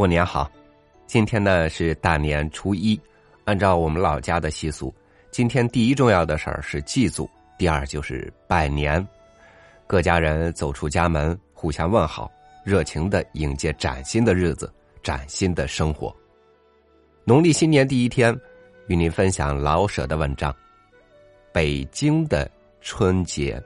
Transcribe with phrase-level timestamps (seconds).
[0.00, 0.50] 过年好！
[1.06, 2.98] 今天呢是大年初一，
[3.44, 4.94] 按照我们老家的习俗，
[5.30, 7.28] 今天第一重要的事儿是祭祖，
[7.58, 9.06] 第二就是拜年。
[9.86, 12.32] 各家人走出家门，互相问好，
[12.64, 14.72] 热情的迎接崭新的日子、
[15.02, 16.16] 崭新的生活。
[17.22, 18.34] 农历新年第一天，
[18.86, 20.50] 与您分享老舍的文章
[21.52, 23.62] 《北京的春节》。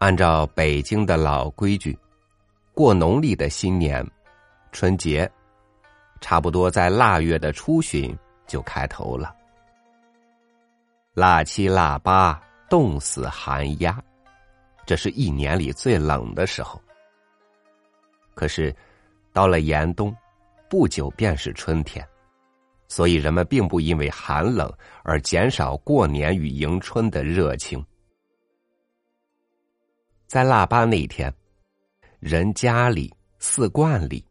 [0.00, 1.96] 按照北京的老规矩，
[2.72, 4.02] 过农历的新年，
[4.72, 5.30] 春节，
[6.22, 9.36] 差不多在腊月的初旬就开头了。
[11.12, 14.02] 腊七腊八，冻死寒鸦，
[14.86, 16.80] 这是一年里最冷的时候。
[18.34, 18.74] 可是，
[19.34, 20.16] 到了严冬，
[20.70, 22.02] 不久便是春天，
[22.88, 27.84] 所以人们并不因为寒冷而减少过年与迎春的热情。
[30.30, 31.34] 在腊八那一天，
[32.20, 34.24] 人家里、寺观里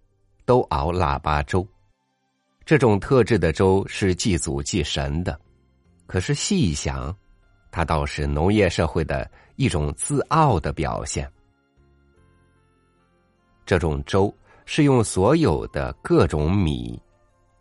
[0.45, 1.67] 都熬腊八粥。
[2.63, 5.37] 这种特制的粥是祭祖祭神的，
[6.07, 7.13] 可是细一想，
[7.69, 11.29] 它倒是农业社会的一种自傲的表现。
[13.65, 14.33] 这种粥
[14.65, 16.97] 是用所有的各种米、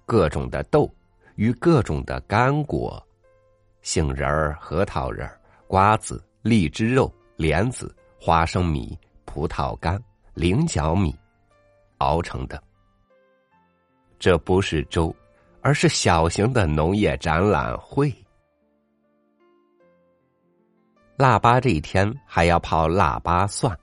[0.07, 0.89] 各种的豆
[1.35, 3.05] 与各种的干果——
[3.83, 7.93] 杏仁儿、核桃仁儿、瓜子、荔枝肉、莲子。
[8.21, 10.03] 花生米、葡萄干、
[10.35, 11.17] 菱角米
[11.99, 12.61] 熬成的，
[14.19, 15.15] 这不是粥，
[15.63, 18.13] 而是小型的农业展览会。
[21.17, 23.77] 腊八这一天还要泡腊八蒜，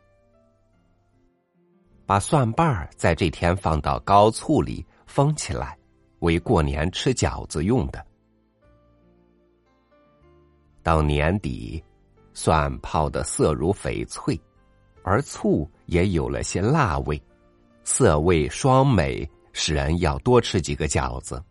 [2.05, 5.77] 把蒜瓣儿在这天放到高醋里封起来，
[6.19, 8.05] 为过年吃饺子用的。
[10.83, 11.81] 到年底。
[12.35, 14.39] 蒜泡的色如翡翠，
[15.03, 17.19] 而醋也有了些辣味，
[17.85, 21.41] 色味双美，使人要多吃几个饺子。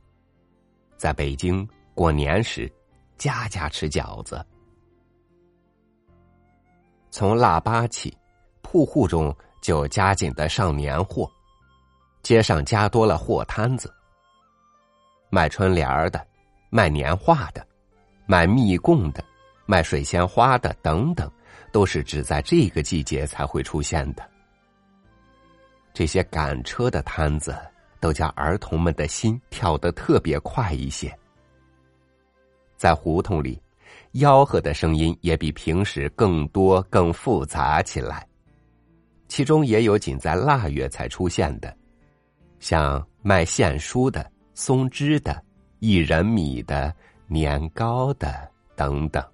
[0.98, 2.70] 在北京过年时，
[3.16, 4.44] 家家吃饺子。
[7.10, 8.14] 从腊八起，
[8.60, 11.30] 铺户中就加紧的上年货，
[12.22, 13.90] 街上加多了货摊子，
[15.30, 16.24] 卖春联儿的，
[16.68, 17.66] 卖年画的，
[18.26, 19.24] 卖蜜供的。
[19.66, 21.30] 卖水仙花的等等，
[21.72, 24.22] 都是只在这个季节才会出现的。
[25.92, 27.56] 这些赶车的摊子，
[28.00, 31.16] 都叫儿童们的心跳得特别快一些。
[32.76, 33.62] 在胡同里，
[34.12, 38.26] 吆喝的声音也比平时更多、更复杂起来。
[39.28, 41.74] 其中也有仅在腊月才出现的，
[42.58, 45.42] 像卖线书的、松枝的、
[45.80, 46.94] 薏仁米的、
[47.26, 49.24] 年糕的等等。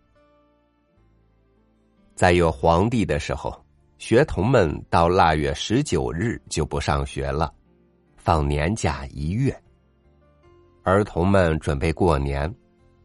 [2.20, 3.64] 在有皇帝的时候，
[3.96, 7.50] 学童们到腊月十九日就不上学了，
[8.14, 9.58] 放年假一月。
[10.82, 12.54] 儿童们准备过年，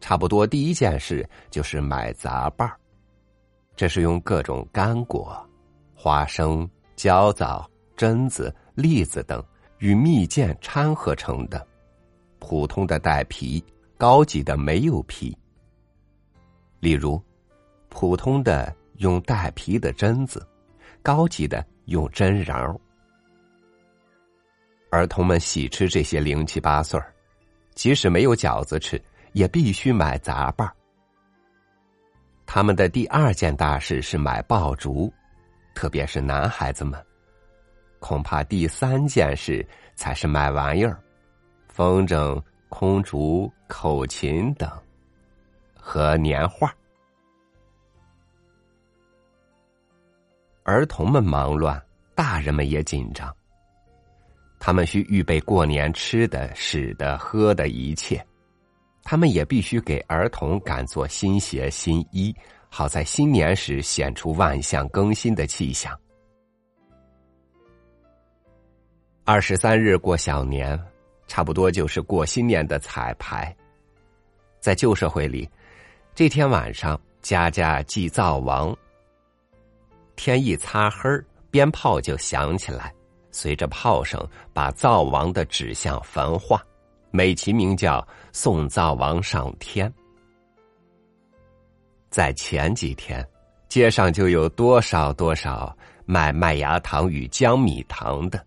[0.02, 2.78] 差不多第一件事就是买杂拌儿，
[3.78, 5.34] 这是用各种干果、
[5.96, 7.66] 花生、焦枣、
[7.96, 9.42] 榛子、栗子等
[9.78, 11.66] 与蜜饯掺合成的，
[12.40, 13.64] 普通的带皮，
[13.98, 15.34] 高级的没有皮。
[16.82, 17.18] 例如，
[17.88, 18.76] 普通的。
[18.98, 20.46] 用带皮的榛子，
[21.02, 22.80] 高级的用榛瓤。
[24.92, 27.14] 儿童们喜吃这些零七八碎儿，
[27.74, 29.02] 即使没有饺子吃，
[29.34, 30.74] 也必须买杂拌儿。
[32.46, 35.12] 他们的第二件大事是买爆竹，
[35.74, 37.04] 特别是男孩子们。
[38.00, 41.02] 恐怕第三件事才是买玩意儿，
[41.68, 44.70] 风筝、空竹、口琴等，
[45.76, 46.74] 和年画。
[50.66, 51.80] 儿童们忙乱，
[52.16, 53.32] 大人们也紧张。
[54.60, 58.26] 他们需预备过年吃的、使的、喝的一切，
[59.04, 62.36] 他们也必须给儿童赶做新鞋、新衣，
[62.68, 65.96] 好在新年时显出万象更新的气象。
[69.24, 70.80] 二十三日过小年，
[71.28, 73.56] 差不多就是过新年的彩排。
[74.60, 75.48] 在旧社会里，
[76.16, 78.76] 这天晚上家家祭灶王。
[80.16, 82.94] 天一擦黑儿，鞭炮就响起来，
[83.32, 86.62] 随着炮声，把灶王的纸像焚化，
[87.12, 89.92] 美其名叫送灶王上天。
[92.10, 93.26] 在前几天，
[93.68, 95.76] 街上就有多少多少
[96.06, 98.42] 卖麦芽糖与江米糖的，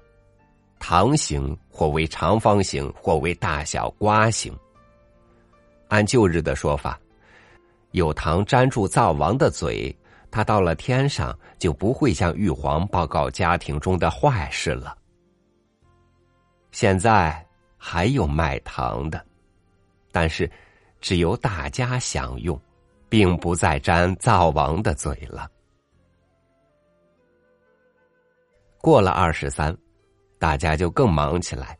[0.78, 4.56] 糖形或为长方形，或为大小瓜形，
[5.88, 6.98] 按旧日的说法，
[7.90, 9.94] 有糖粘住灶王的嘴，
[10.30, 14.96] 他到了天上就不会向玉皇报告家庭中的坏事了。
[16.70, 17.44] 现在
[17.76, 19.24] 还有卖糖的，
[20.12, 20.50] 但是
[21.00, 22.60] 只由大家享用，
[23.08, 25.50] 并不再沾灶王的嘴了。
[28.80, 29.76] 过了二十三，
[30.38, 31.76] 大家就更忙起来，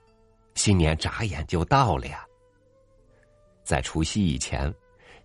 [0.55, 2.25] 新年眨眼就到了呀。
[3.63, 4.73] 在除夕以前，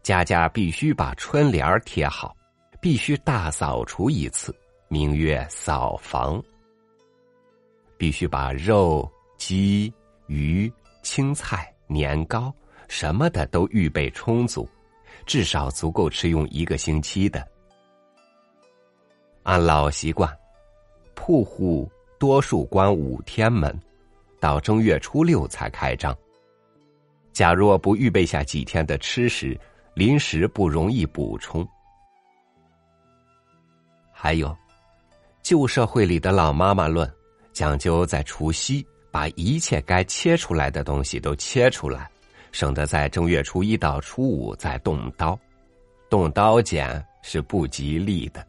[0.04, 2.36] 家家必须把春联贴好，
[2.84, 4.54] 必须大扫除一次，
[4.90, 6.44] 名曰扫房。
[7.98, 9.92] 必须把肉、鸡、
[10.28, 10.70] 鱼、
[11.02, 12.54] 青菜、年糕
[12.90, 14.68] 什么的都预备充足，
[15.26, 17.48] 至少足够吃用一个星期的。
[19.44, 20.30] 按老习惯。
[21.16, 21.90] 铺户
[22.20, 23.74] 多数关五天门，
[24.42, 26.14] 到正月初六才开张。
[27.32, 29.58] 假若不预备下几天的吃食，
[29.94, 31.66] 临时不容易补充。
[34.24, 34.56] 还有，
[35.42, 37.14] 旧社会里的老妈妈论
[37.52, 42.10] 讲究在除夕把一切该切出来的东西都切出来，
[42.54, 45.38] 省得在正月初一到初五再动刀，
[46.10, 48.48] 动刀剪是不吉利的。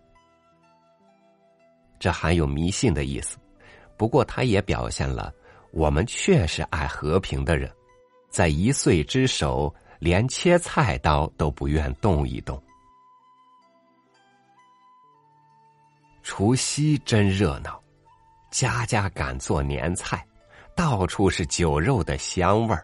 [1.98, 3.36] 这含有迷信的意思，
[3.96, 5.34] 不过它也表现了
[5.72, 7.68] 我们确实爱和平的人，
[8.30, 12.62] 在一岁之首，连切菜刀都不愿动一动。
[16.24, 17.78] 除夕真热闹，
[18.50, 20.26] 家家敢做年菜，
[20.74, 22.82] 到处是酒肉的香味儿，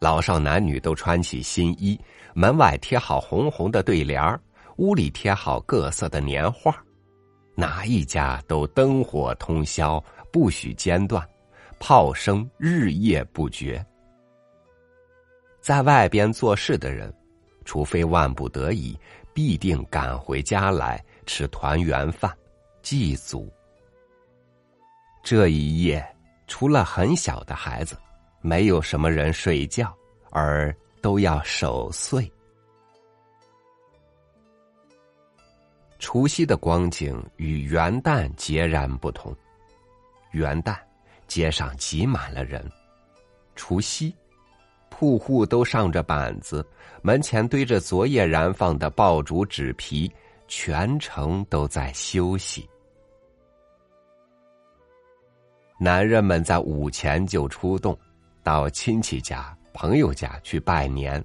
[0.00, 1.98] 老少男女都穿起新衣，
[2.34, 4.38] 门外贴好红红的对联儿，
[4.78, 6.76] 屋里贴好各色的年画。
[7.54, 10.02] 哪一家都灯火通宵，
[10.32, 11.24] 不许间断，
[11.78, 13.84] 炮声日夜不绝。
[15.60, 17.14] 在外边做事的人，
[17.64, 18.98] 除非万不得已，
[19.32, 22.34] 必定赶回家来吃团圆饭，
[22.82, 23.52] 祭祖。
[25.22, 26.04] 这一夜，
[26.46, 27.96] 除了很小的孩子，
[28.40, 29.94] 没有什么人睡觉，
[30.30, 32.30] 而都要守岁。
[35.98, 39.36] 除夕的光景与元旦截然不同。
[40.30, 40.74] 元旦，
[41.26, 42.62] 街上挤满了人；
[43.54, 44.14] 除夕，
[44.88, 46.66] 铺户都上着板子，
[47.02, 50.10] 门前堆着昨夜燃放的爆竹纸皮，
[50.48, 52.69] 全城都在休息。
[55.82, 57.98] 男人们在午前就出动，
[58.42, 61.18] 到亲戚家、朋友家去拜年；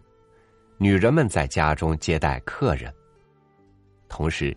[0.77, 2.93] 女人们在家中接待客人，
[4.07, 4.55] 同时。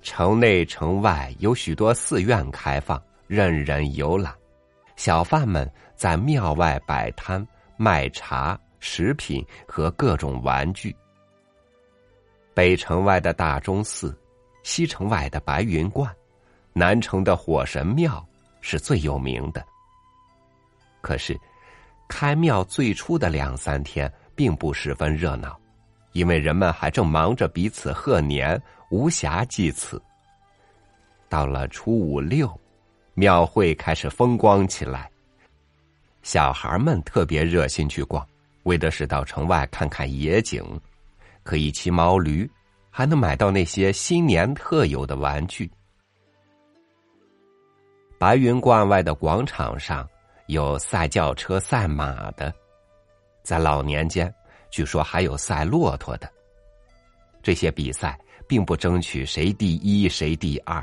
[0.00, 4.34] 城内城外有许多寺院开放，任人游览。
[4.96, 7.46] 小贩们在庙外摆摊
[7.78, 10.94] 卖茶、食品和各种玩具。
[12.52, 14.14] 北城外的大钟寺，
[14.62, 16.14] 西城外的白云观，
[16.74, 18.22] 南城的火神庙
[18.64, 19.62] 是最有名的。
[21.02, 21.38] 可是，
[22.08, 25.54] 开庙最初的两三天并不十分热闹。
[26.12, 30.00] 因为人们还正忙着彼此贺年，无暇祭此。
[31.28, 32.48] 到了初五六，
[33.14, 35.10] 庙会开始风光起来。
[36.22, 38.26] 小孩们特别热心去逛，
[38.62, 40.64] 为的是到城外看看野景，
[41.42, 42.48] 可以骑毛驴，
[42.90, 45.70] 还能买到那些新年特有的玩具。
[48.18, 50.08] 白云观外的广场上
[50.46, 52.52] 有赛轿车、赛马的，
[53.42, 54.32] 在老年间。
[54.70, 56.28] 据说还有赛骆驼的。
[57.42, 58.18] 这些比赛
[58.48, 60.82] 并不争取谁第一谁第二，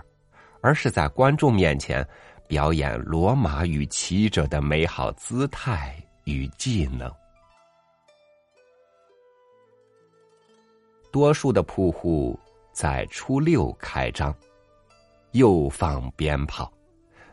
[0.61, 2.07] 而是在观众面前
[2.47, 7.11] 表演骡马与骑者的美好姿态与技能。
[11.11, 12.39] 多数的铺户
[12.71, 14.33] 在初六开张，
[15.31, 16.71] 又放鞭炮，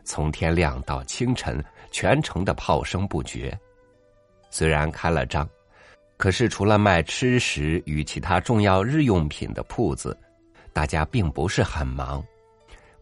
[0.09, 3.55] 从天亮到清晨，全城的炮声不绝。
[4.49, 5.47] 虽然开了张。
[6.17, 10.17] 可是，除了卖吃食与其他重要日用品的铺子，
[10.73, 12.25] 大家并不是很忙。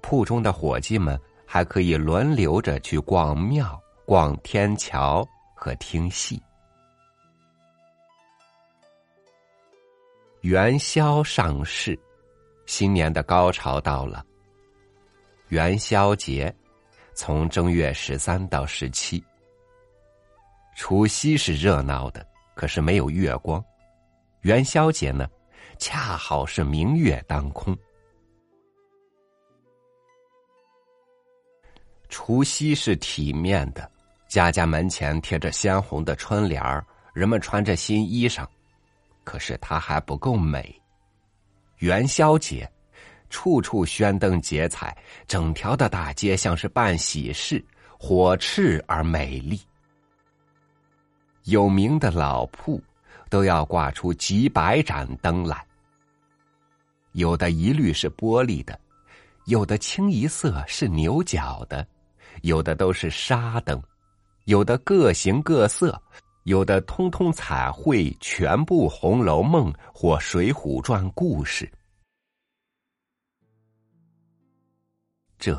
[0.01, 6.43] 铺中的伙计们还可以轮流着去逛庙、逛天桥和听戏。
[10.41, 11.97] 元宵上市，
[12.65, 14.25] 新年的高潮到了。
[15.47, 16.53] 元宵节
[17.17, 19.23] 从正月十三到十七，
[20.75, 22.23] 除夕是热闹的。
[22.53, 23.63] 可是没有月光，
[24.41, 25.27] 元宵节呢，
[25.79, 27.75] 恰好是明月当空。
[32.07, 33.91] 除夕是体面的，
[34.27, 38.47] 家家门前贴着鲜红的春联儿，人们穿着新衣裳，
[39.23, 40.79] 可是它还不够美。
[41.77, 42.67] 元宵节，
[43.29, 44.95] 处处宣灯结彩，
[45.27, 47.63] 整条的大街像是办喜事，
[47.97, 49.59] 火炽而美丽。
[51.45, 52.81] 有名的老铺
[53.29, 55.65] 都要挂出几百盏灯来，
[57.13, 58.79] 有的一律是玻璃的，
[59.45, 61.87] 有的清一色是牛角的，
[62.41, 63.81] 有的都是纱灯，
[64.45, 66.01] 有的各形各色。
[66.43, 71.69] 有的通通彩绘全部《红楼梦》或《水浒传》故事，
[75.39, 75.57] 这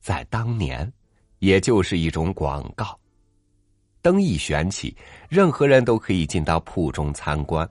[0.00, 0.90] 在当年
[1.38, 2.98] 也就是一种广告。
[4.00, 4.96] 灯一悬起，
[5.28, 7.68] 任何人都可以进到铺中参观。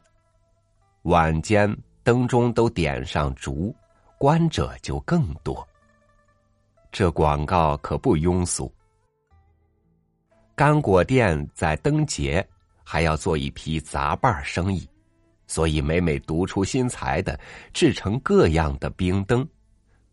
[1.04, 3.74] 晚间灯中都点上烛，
[4.18, 5.68] 观者就更多。
[6.92, 8.72] 这广告可不庸俗。
[10.56, 12.46] 干果店在灯节
[12.84, 14.88] 还要做一批杂拌生意，
[15.48, 17.40] 所以每每独出心裁的
[17.74, 19.48] 制成各样的冰灯，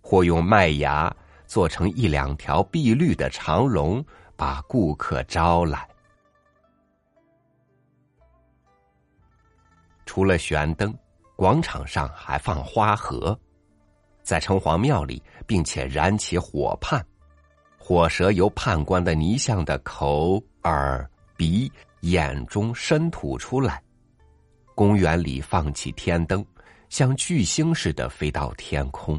[0.07, 1.11] 或用麦芽
[1.47, 4.05] 做成一两条碧绿的长龙，
[4.37, 5.89] 把顾客招来。
[10.05, 10.95] 除了悬灯，
[11.37, 13.37] 广场上还放花盒，
[14.23, 17.03] 在城隍庙里，并且燃起火畔。
[17.79, 23.83] 火蛇由判官的泥像的口、耳、鼻、眼中伸吐出来，
[24.75, 26.45] 公园里放起天灯，
[26.91, 29.19] 像巨星似的飞到天空。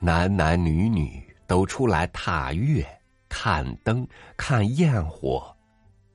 [0.00, 2.84] 男男女女都出来踏月、
[3.28, 4.04] 看灯、
[4.36, 5.54] 看焰火，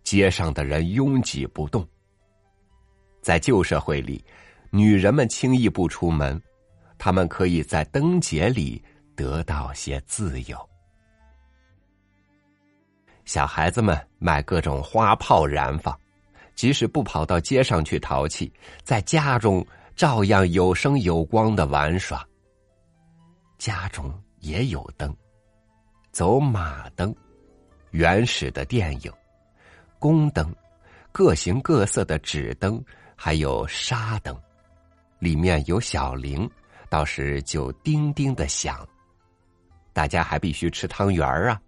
[0.03, 1.87] 街上的人拥挤不动。
[3.21, 4.23] 在旧社会里，
[4.71, 6.41] 女人们轻易不出门，
[6.97, 8.83] 她们可以在灯节里。
[9.15, 10.69] 得到些自由。
[13.23, 15.97] 小孩子们买各种花炮燃放，
[16.53, 18.51] 即使不跑到街上去淘气，
[18.83, 19.65] 在家中
[19.95, 22.27] 照样有声有光的玩耍。
[23.57, 25.15] 家中也有灯，
[26.11, 27.15] 走马灯、
[27.91, 29.11] 原始的电影、
[29.99, 30.53] 宫灯、
[31.11, 32.83] 各形各色的纸灯，
[33.15, 34.37] 还有纱灯，
[35.19, 36.49] 里面有小铃，
[36.89, 38.87] 到时就叮叮的响。
[39.93, 41.61] 大家还必须吃汤圆儿啊！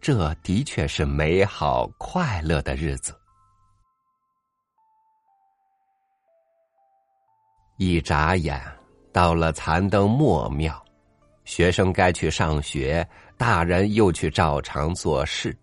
[0.00, 3.18] 这的确是美好快乐的日子。
[7.76, 8.60] 一眨眼，
[9.12, 10.83] 到了残灯末庙，
[11.44, 15.56] 学生该去上学，大人又去照常做事。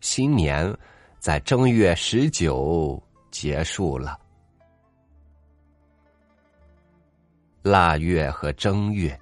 [0.00, 0.72] 新年
[1.18, 4.18] 在正月十九结束了，
[7.62, 9.18] 腊月和正月。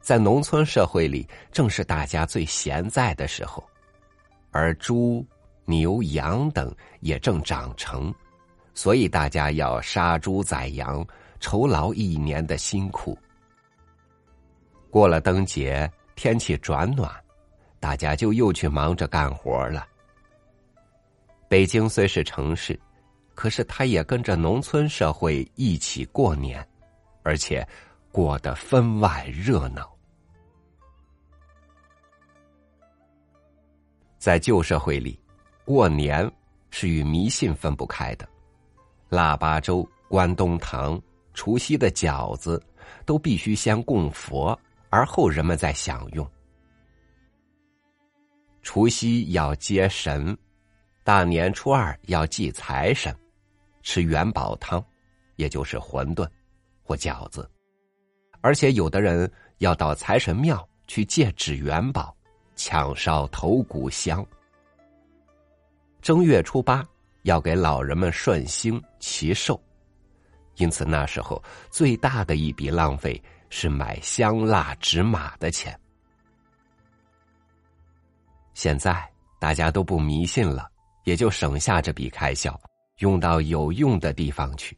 [0.00, 3.64] 在农村社会里，正是大家最闲在的时候，
[4.50, 5.24] 而猪、
[5.64, 8.14] 牛、羊等也正长成，
[8.74, 11.06] 所以大家要杀猪宰羊，
[11.40, 13.16] 酬劳一年的辛苦。
[14.94, 17.12] 过了灯节，天气转暖，
[17.80, 19.84] 大家就又去忙着干活了。
[21.48, 22.78] 北京虽是城市，
[23.34, 26.64] 可是它也跟着农村社会一起过年，
[27.24, 27.66] 而且
[28.12, 29.92] 过得分外热闹。
[34.16, 35.18] 在旧社会里，
[35.64, 36.30] 过年
[36.70, 38.24] 是与迷信分不开的。
[39.08, 42.62] 腊八粥、关东糖、除夕的饺子，
[43.04, 44.56] 都必须先供佛，
[44.94, 46.24] 而后人们再享用。
[48.62, 50.38] 除夕要接神，
[51.02, 53.12] 大年初二要祭财神，
[53.82, 54.80] 吃元宝汤，
[55.34, 56.24] 也就是馄饨
[56.84, 57.50] 或饺子，
[58.40, 62.16] 而且有的人要到财神庙去借纸元宝。
[62.54, 64.24] 抢烧头骨香。
[66.00, 66.86] 正月初八
[67.22, 69.60] 要给老人们顺星祈寿，
[70.54, 73.20] 因此那时候最大的一笔浪费
[73.56, 75.78] 是买香蜡纸马的钱。
[78.52, 79.08] 现在
[79.38, 80.68] 大家都不迷信了，
[81.04, 82.60] 也就省下这笔开销，
[82.98, 84.76] 用到有用的地方去。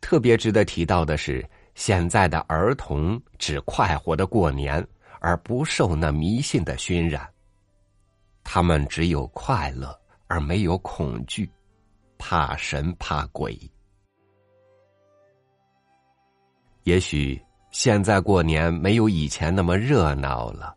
[0.00, 4.86] 特别值得提到的是，现在的儿童只快活的过年。
[5.18, 7.28] 而不受那迷信的熏染，
[8.44, 9.98] 他们只有快乐
[10.28, 11.50] 而没有恐惧，
[12.18, 13.58] 怕神怕鬼。
[16.86, 17.40] 也许
[17.72, 20.72] 现在过年没有以前那么热闹了，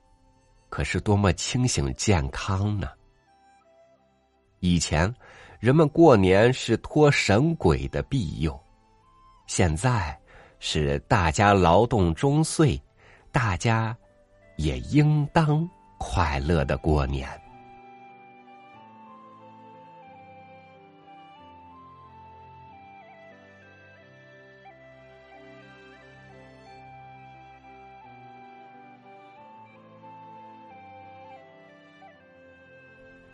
[0.68, 2.89] 可是多么清醒健康呢？
[4.60, 5.13] 以前
[5.60, 8.60] 人们过年是托神鬼的庇佑，
[9.46, 10.18] 现在
[10.58, 12.82] 是大家劳动终岁，
[13.32, 13.96] 大家。
[14.60, 15.66] 也应当
[15.98, 17.25] 快乐的过年。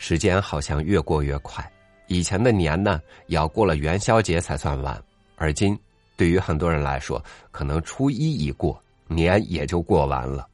[0.07, 1.67] 时间好像越过越快。
[2.05, 5.03] 以前的年呢，要过了元宵节才算完，
[5.35, 5.75] 而今
[6.15, 7.19] 对于很多人来说，
[7.49, 10.47] 可能初一一过，年也就过完了。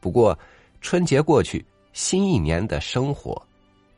[0.00, 0.38] 不过，
[0.82, 1.64] 春节过去，
[1.94, 3.42] 新一年的生活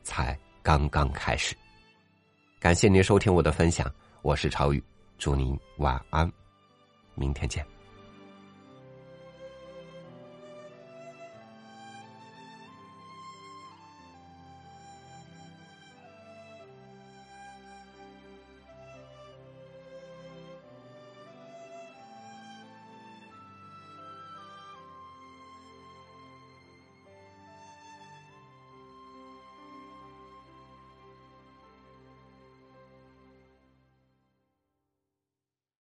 [0.03, 1.53] 才刚刚开始。
[2.57, 4.81] 感谢您收听我的分享，我是超宇，
[5.17, 6.31] 祝您晚安，
[7.13, 7.76] 明天见。